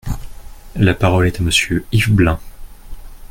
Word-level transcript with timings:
La 0.77 0.95
parole 0.95 1.27
est 1.27 1.39
à 1.39 1.43
Monsieur 1.43 1.85
Yves 1.91 2.11
Blein. 2.11 2.39